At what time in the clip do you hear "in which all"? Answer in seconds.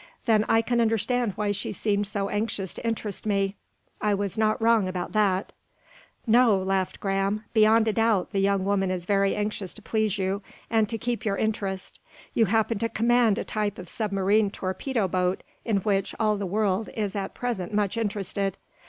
15.63-16.35